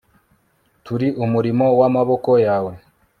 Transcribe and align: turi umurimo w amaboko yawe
turi 0.85 1.07
umurimo 1.23 1.65
w 1.79 1.81
amaboko 1.89 2.29
yawe 2.45 2.73